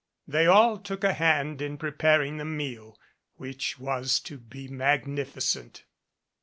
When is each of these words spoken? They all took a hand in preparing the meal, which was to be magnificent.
They 0.27 0.47
all 0.47 0.79
took 0.79 1.03
a 1.03 1.13
hand 1.13 1.61
in 1.61 1.77
preparing 1.77 2.37
the 2.37 2.43
meal, 2.45 2.99
which 3.35 3.77
was 3.77 4.19
to 4.21 4.39
be 4.39 4.67
magnificent. 4.67 5.83